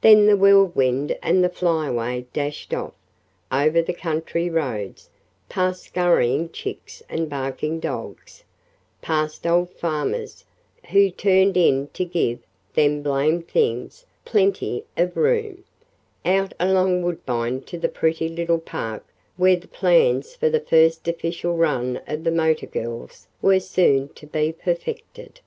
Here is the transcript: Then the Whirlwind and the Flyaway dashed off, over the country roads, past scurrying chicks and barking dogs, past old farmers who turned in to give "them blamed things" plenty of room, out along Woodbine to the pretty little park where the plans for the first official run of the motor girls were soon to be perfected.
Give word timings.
Then 0.00 0.24
the 0.24 0.38
Whirlwind 0.38 1.18
and 1.22 1.44
the 1.44 1.50
Flyaway 1.50 2.24
dashed 2.32 2.72
off, 2.72 2.94
over 3.52 3.82
the 3.82 3.92
country 3.92 4.48
roads, 4.48 5.10
past 5.50 5.82
scurrying 5.82 6.48
chicks 6.48 7.02
and 7.10 7.28
barking 7.28 7.78
dogs, 7.78 8.42
past 9.02 9.46
old 9.46 9.68
farmers 9.68 10.46
who 10.88 11.10
turned 11.10 11.58
in 11.58 11.88
to 11.88 12.06
give 12.06 12.38
"them 12.72 13.02
blamed 13.02 13.48
things" 13.48 14.06
plenty 14.24 14.86
of 14.96 15.14
room, 15.14 15.62
out 16.24 16.54
along 16.58 17.02
Woodbine 17.02 17.60
to 17.64 17.76
the 17.76 17.88
pretty 17.90 18.30
little 18.30 18.60
park 18.60 19.04
where 19.36 19.56
the 19.56 19.68
plans 19.68 20.34
for 20.34 20.48
the 20.48 20.60
first 20.60 21.06
official 21.06 21.54
run 21.54 22.00
of 22.06 22.24
the 22.24 22.32
motor 22.32 22.64
girls 22.64 23.26
were 23.42 23.60
soon 23.60 24.08
to 24.14 24.26
be 24.26 24.54
perfected. 24.54 25.40